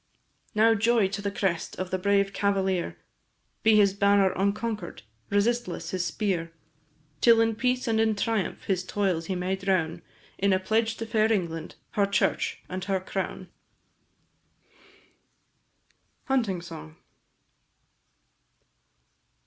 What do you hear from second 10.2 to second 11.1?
In a pledge to